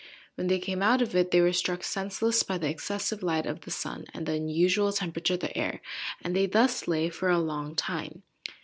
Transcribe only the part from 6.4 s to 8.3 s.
thus lay for a long time.